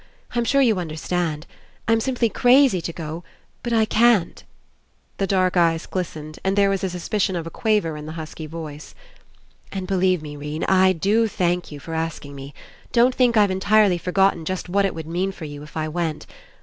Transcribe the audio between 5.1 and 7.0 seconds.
The dark eyes glistened and there was a